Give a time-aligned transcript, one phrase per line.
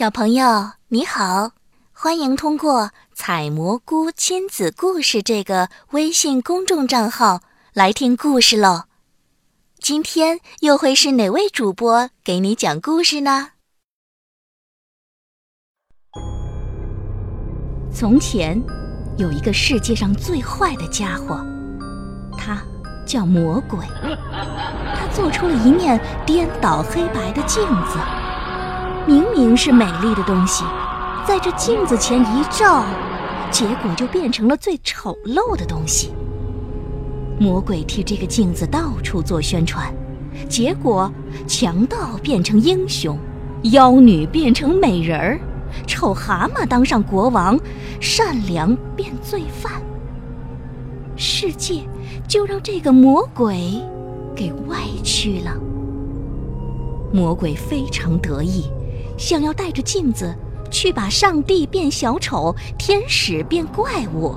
[0.00, 1.50] 小朋友你好，
[1.92, 7.42] 欢迎通过“采蘑菇亲子故事”这个微信公众账号
[7.74, 8.84] 来听故事喽。
[9.78, 13.48] 今天又会是哪位主播给你讲故事呢？
[17.94, 18.58] 从前，
[19.18, 21.44] 有一个世界上最坏的家伙，
[22.38, 22.62] 他
[23.04, 23.80] 叫魔鬼。
[24.94, 28.29] 他做出了一面颠倒黑白的镜子。
[29.10, 30.62] 明明是美丽的东西，
[31.26, 32.84] 在这镜子前一照，
[33.50, 36.12] 结果就变成了最丑陋的东西。
[37.36, 39.92] 魔鬼替这个镜子到处做宣传，
[40.48, 41.12] 结果
[41.48, 43.18] 强盗变成英雄，
[43.72, 45.40] 妖女变成美人儿，
[45.88, 47.58] 丑蛤蟆当上国王，
[47.98, 49.82] 善良变罪犯。
[51.16, 51.82] 世界
[52.28, 53.82] 就让这个魔鬼
[54.36, 55.52] 给歪曲了。
[57.12, 58.70] 魔鬼非常得意。
[59.20, 60.34] 想要带着镜子
[60.70, 64.34] 去把上帝变小丑，天使变怪物。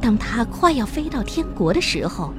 [0.00, 2.34] 当他快要飞到天国的时候，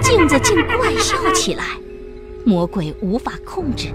[0.00, 1.64] 镜子竟怪笑起来，
[2.46, 3.88] 魔鬼无法控制，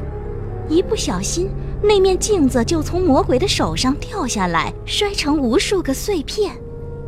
[0.70, 1.50] 一不小心，
[1.82, 6.56] 那面镜子就从魔鬼的手上掉下来，摔成无数个碎片，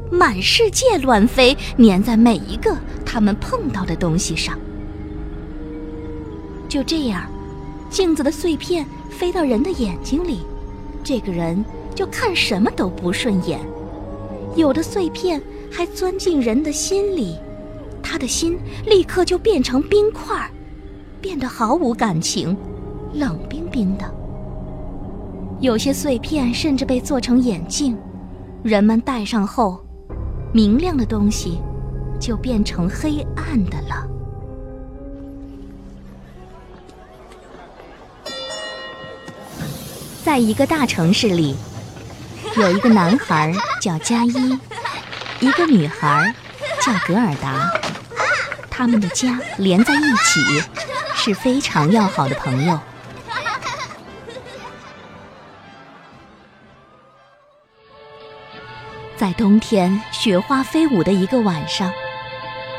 [0.09, 4.57] 满世界乱飞，粘在每一个他们碰到的东西上。
[6.67, 7.29] 就这样。
[7.89, 10.41] 镜子的碎片飞到人的眼睛里，
[11.03, 11.63] 这个人
[11.95, 13.59] 就看什么都不顺眼。
[14.55, 17.37] 有的碎片还钻进人的心里，
[18.01, 20.49] 他的心立刻就变成冰块，
[21.19, 22.55] 变得毫无感情，
[23.13, 24.05] 冷冰冰的。
[25.59, 27.97] 有些碎片甚至被做成眼镜，
[28.63, 29.79] 人们戴上后，
[30.53, 31.59] 明亮的东西
[32.19, 34.07] 就变成黑暗的了。
[40.29, 41.57] 在一个大城市里，
[42.55, 44.59] 有一个男孩叫加一，
[45.39, 46.31] 一个女孩
[46.79, 47.67] 叫格尔达，
[48.69, 50.63] 他们的家连在一起，
[51.15, 52.79] 是非常要好的朋友。
[59.17, 61.91] 在冬天雪花飞舞的一个晚上，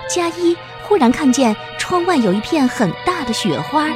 [0.08, 3.88] 加一忽然看见窗外有一片很大的雪花，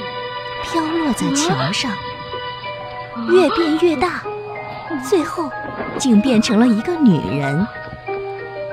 [0.64, 1.92] 飘落在桥上。
[3.28, 4.22] 越变越大，
[5.02, 5.50] 最后
[5.98, 7.66] 竟变成了一个女人。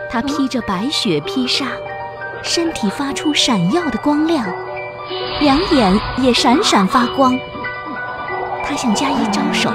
[0.09, 1.67] 她披着白雪披纱，
[2.43, 4.45] 身体发出闪耀的光亮，
[5.39, 7.37] 两眼也闪闪发光。
[8.63, 9.69] 她向佳一招手，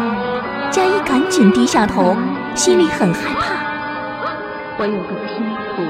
[0.70, 2.16] 佳一赶紧低下头，
[2.54, 3.56] 心里很害怕。
[4.78, 5.42] 我有个拼
[5.75, 5.82] 图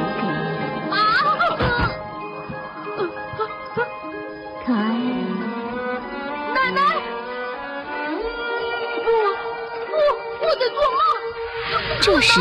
[12.17, 12.41] 这时，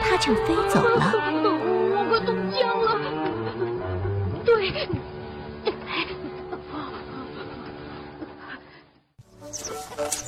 [0.00, 1.12] 它就飞走了。
[1.12, 2.98] 我快冻僵了。
[4.42, 4.88] 对。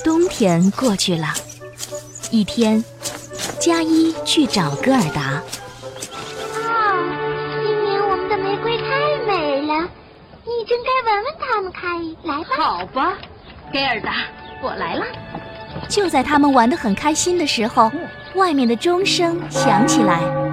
[0.04, 1.28] 冬天过去了，
[2.30, 2.84] 一天，
[3.58, 5.22] 佳一去找戈尔达。
[5.22, 5.42] 啊，
[7.64, 8.84] 今年我们的玫瑰太
[9.26, 9.88] 美了，
[10.44, 11.88] 你真该闻闻它们，开，
[12.24, 12.54] 来吧。
[12.54, 13.14] 好吧，
[13.72, 14.12] 戈尔达，
[14.62, 15.06] 我来了。
[15.88, 17.90] 就在他们玩得很开心的时候，
[18.34, 20.51] 外面的钟声响起来。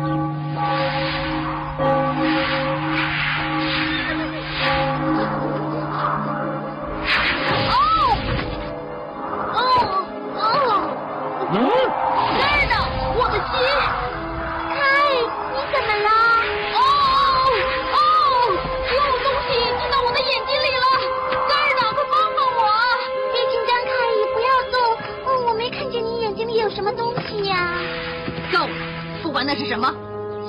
[29.59, 29.93] 是什么？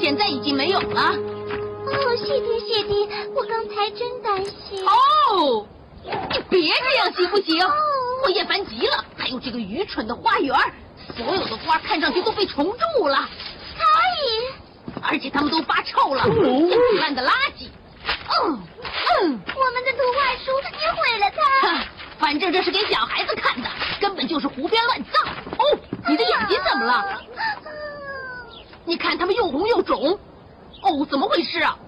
[0.01, 1.03] 现在已经没有了。
[1.03, 4.87] 哦，谢天谢地，我刚才真担心。
[4.87, 5.67] 哦，
[6.05, 7.59] 你别这样行不行？
[8.23, 9.05] 我厌烦极了。
[9.17, 10.57] 还有这个愚蠢的花园，
[11.17, 13.29] 所有的花看上去都被虫蛀了。
[13.77, 13.83] 可
[14.23, 14.95] 以。
[15.03, 16.71] 而且他们都发臭了，像腐
[17.01, 17.67] 烂的垃圾。
[18.07, 18.63] 嗯
[19.23, 19.41] 嗯。
[19.57, 21.85] 我们的图画书，你毁了它。
[22.17, 23.69] 反正这是给小孩子看的，
[24.01, 25.19] 根本就是胡编乱造。
[25.59, 27.21] 哦，你的眼睛怎么了？
[28.91, 30.19] 你看他们又红又肿，
[30.83, 31.79] 哦，怎么回事啊？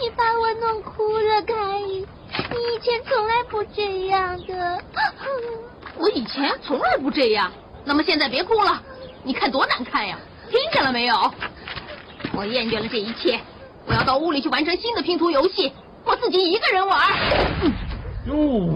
[0.00, 2.06] 你把我弄哭了，凯伊。
[2.50, 4.82] 你以前从来不这样的。
[5.98, 7.52] 我以前从来不这样。
[7.84, 8.82] 那么现在别哭了，
[9.22, 10.18] 你看多难看呀！
[10.50, 11.30] 听见了没有？
[12.32, 13.38] 我厌倦了这一切，
[13.84, 15.70] 我要到屋里去完成新的拼图游戏，
[16.06, 16.98] 我自己一个人玩。
[18.24, 18.74] 哟，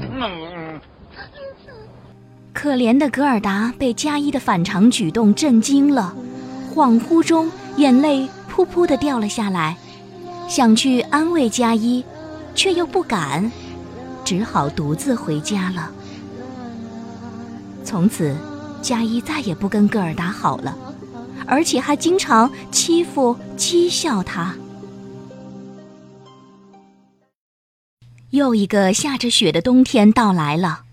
[2.60, 6.12] 可怜的格尔达被加伊的反常举动震惊了，
[6.74, 9.76] 恍惚中眼泪噗噗地掉了下来，
[10.48, 12.04] 想去安慰加伊，
[12.56, 13.48] 却又不敢，
[14.24, 15.88] 只好独自回家了。
[17.84, 18.34] 从此，
[18.82, 20.76] 加伊再也不跟格尔达好了，
[21.46, 24.52] 而且还经常欺负、讥笑他。
[28.30, 30.86] 又一个下着雪的冬天到来了。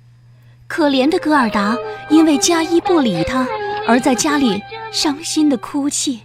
[0.67, 1.77] 可怜的戈尔达
[2.09, 3.47] 因为加伊不理他，
[3.87, 6.21] 而在家里伤心的哭泣。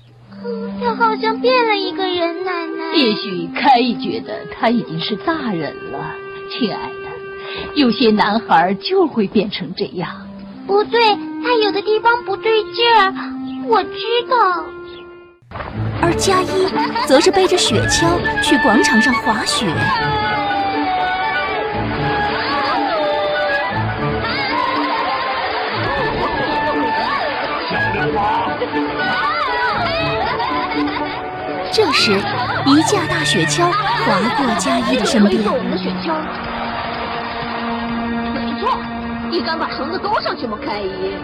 [0.80, 2.96] 他好像变了一个人，奶奶。
[2.96, 6.14] 也许开伊觉得他已经是大人了，
[6.50, 10.26] 亲爱的，有些男孩就会变成这样。
[10.66, 10.98] 不对，
[11.44, 13.12] 他有的地方不对劲儿，
[13.68, 14.64] 我知道。
[16.00, 18.06] 而加一则是背着雪橇
[18.42, 19.66] 去广场上滑雪。
[31.80, 32.12] 这时，
[32.66, 33.72] 一架大雪橇划
[34.36, 35.42] 过加一的身边。
[35.50, 36.12] 我们的雪橇。
[38.34, 38.76] 没错，
[39.30, 41.14] 你敢把绳子勾上去吗，凯伊？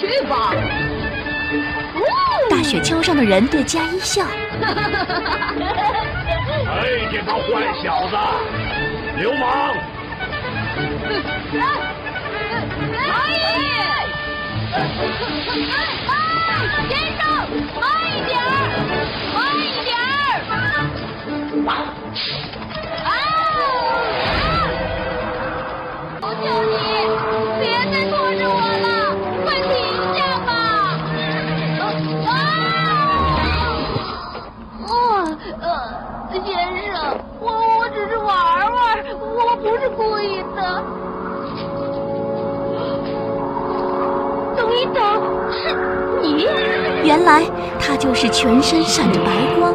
[0.00, 0.52] 去吧。
[2.50, 4.24] 大雪橇上的人对加一笑。
[6.66, 8.16] 哎，这帮坏小子，
[9.18, 9.72] 流氓！
[12.92, 12.96] 凯
[13.44, 13.46] 伊！
[16.88, 17.22] 先生，
[17.80, 18.34] 慢一点，
[19.34, 20.00] 慢一点儿！
[23.04, 23.10] 啊！
[26.20, 26.74] 求求你，
[27.60, 27.62] 别
[27.92, 28.86] 再拖着我了，
[29.44, 29.70] 快停
[30.14, 30.50] 下吧！
[32.26, 32.30] 啊！
[34.88, 34.90] 哦，
[35.60, 35.64] 呃，
[36.44, 36.46] 先
[36.92, 36.96] 生，
[37.40, 37.44] 我
[37.78, 38.26] 我只是玩
[38.72, 38.76] 玩，
[39.14, 40.58] 我不是故意的。
[44.56, 44.98] 等一等，
[45.52, 45.56] 是？
[47.04, 47.44] 原来
[47.78, 49.72] 他就是全身闪着白光、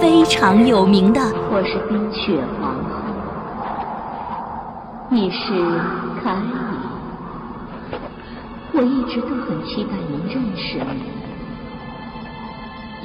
[0.00, 1.20] 非常有名的。
[1.50, 2.90] 我是冰雪皇后，
[5.08, 5.52] 你是
[6.22, 6.40] 凯里。
[8.72, 11.02] 我一直都很期待能认识你，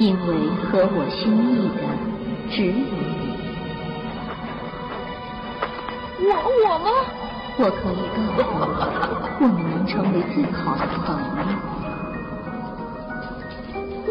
[0.06, 0.34] 因为
[0.70, 1.74] 合我心意的
[2.50, 2.84] 只有你。
[6.20, 6.28] 我
[6.64, 6.88] 我吗？
[7.56, 8.64] 我可以告诉你，
[9.40, 11.22] 我们能成为最好的朋友。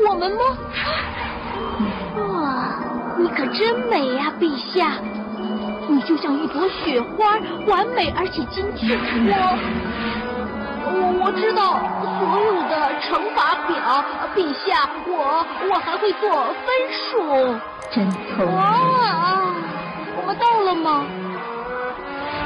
[0.10, 0.44] 我们吗？
[2.18, 2.76] 哇，
[3.18, 4.94] 你可真美呀，陛下！
[5.88, 8.98] 你就像一朵雪花，完美而且精致。
[10.86, 11.80] 我我我知道
[12.20, 14.04] 所有的乘法表，
[14.36, 17.60] 陛下，我我还会做分数。
[17.92, 18.56] 真聪明！
[18.58, 19.42] 啊，
[20.18, 21.06] 我们到了吗？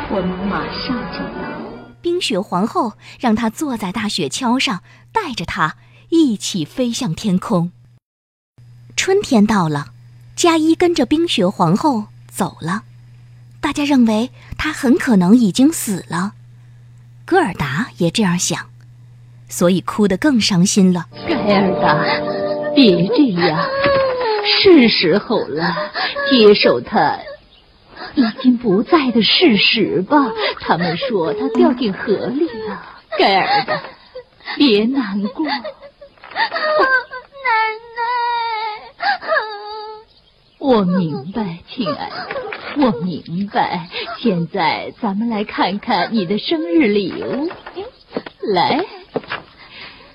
[0.09, 1.47] 我们马上就到。
[2.01, 4.79] 冰雪皇后让他坐在大雪橇上，
[5.11, 5.75] 带着他
[6.09, 7.71] 一起飞向天空。
[8.95, 9.87] 春天到了，
[10.35, 12.83] 加伊跟着冰雪皇后走了。
[13.59, 16.33] 大家认为他很可能已经死了，
[17.25, 18.69] 戈尔达也这样想，
[19.49, 21.07] 所以哭得更伤心了。
[21.27, 23.67] 盖尔达，别这样，
[24.61, 25.75] 是时候了，
[26.31, 27.19] 接受他
[28.15, 30.17] 已经不在的事实吧。
[30.61, 32.81] 他们说他掉进河里了。
[33.17, 33.81] 盖尔达，
[34.55, 35.45] 别难过。
[37.47, 37.51] 奶
[37.97, 38.01] 奶，
[40.59, 42.35] 我明白，亲爱的，
[42.77, 43.87] 我明白。
[44.19, 47.49] 现在咱们来看看你的生日礼物，
[48.53, 48.85] 来，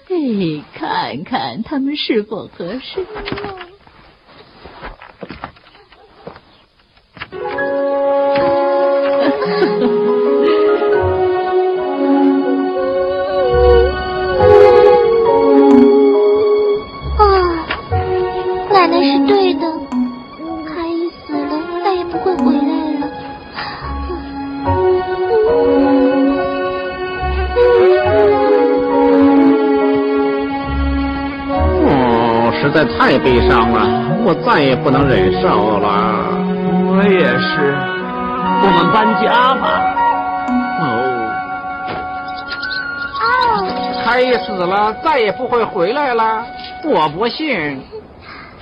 [0.08, 3.06] 哎，看看他们是否合适。
[32.62, 36.38] 实在太悲伤了，我再也不能忍受了。
[36.86, 37.76] 我也是。
[38.64, 39.66] 我们搬家吧。
[40.78, 40.84] 哦，
[43.18, 43.24] 哦，
[44.04, 46.46] 开死了，再也不会回来了。
[46.84, 47.82] 我不信。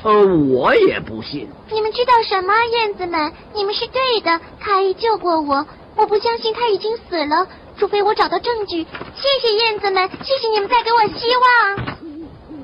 [0.02, 0.11] 呃，
[0.49, 1.47] 我也不信。
[1.71, 3.30] 你们知道什么，燕子们？
[3.52, 5.66] 你们是对的，凯伊救过我。
[5.95, 8.87] 我不相信他已经死了，除非我找到证据。
[9.14, 11.99] 谢谢燕子们，谢谢你们带给我希望。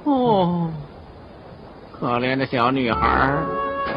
[0.04, 0.70] 哦，
[1.98, 3.32] 可怜的小女孩，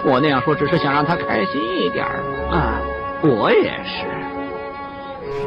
[0.06, 2.06] 我那样说只是想让她开心一点。
[2.50, 2.80] 啊，
[3.22, 4.06] 我也是。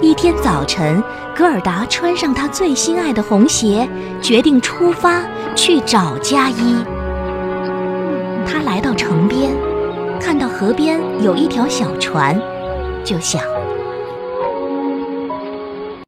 [0.02, 1.02] 一天早晨，
[1.35, 3.88] 格尔达穿上他最心爱的红鞋，
[4.21, 5.23] 决定出发
[5.54, 6.85] 去找佳伊。
[8.44, 9.50] 他来到城边，
[10.21, 12.38] 看到河边有一条小船，
[13.02, 13.51] 就想。